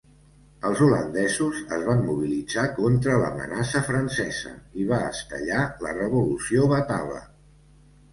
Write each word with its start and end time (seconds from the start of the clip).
Els 0.67 0.79
holandesos 0.83 1.57
es 1.75 1.83
van 1.89 1.99
mobilitzar 2.05 2.63
contra 2.77 3.17
l'amenaça 3.23 3.81
francesa 3.89 4.55
i 4.85 4.87
va 4.93 4.99
estellar 5.11 5.61
la 5.87 5.93
Revolució 5.99 6.65
Batava. 6.73 7.21